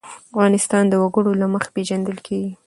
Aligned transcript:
افغانستان 0.31 0.83
د 0.89 0.93
وګړي 1.03 1.33
له 1.41 1.47
مخې 1.53 1.69
پېژندل 1.75 2.17
کېږي. 2.25 2.51